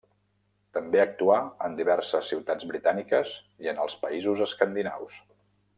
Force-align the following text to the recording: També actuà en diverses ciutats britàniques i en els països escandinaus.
També 0.77 1.01
actuà 1.03 1.35
en 1.67 1.77
diverses 1.81 2.31
ciutats 2.33 2.67
britàniques 2.73 3.37
i 3.67 3.73
en 3.75 3.83
els 3.85 3.99
països 4.07 4.43
escandinaus. 4.51 5.21